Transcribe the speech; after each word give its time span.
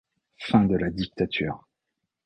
Fin 0.45 0.63
de 0.65 0.77
la 0.79 0.89
dictature. 0.89 1.59